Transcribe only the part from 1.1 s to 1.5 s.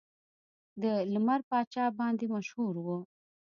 لمر